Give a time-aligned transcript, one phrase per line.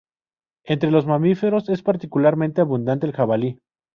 [0.65, 3.59] Entre los mamíferos es particularmente abundante el jabalí.